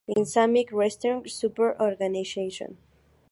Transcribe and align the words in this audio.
Islamic 0.17 0.71
Resistance 0.71 1.31
Support 1.31 1.79
Organization 1.79 2.79